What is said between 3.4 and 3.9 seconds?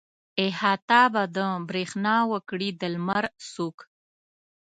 څوک.